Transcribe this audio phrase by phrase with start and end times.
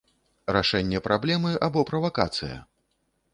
[0.55, 2.57] Рашэнне праблемы або правакацыя?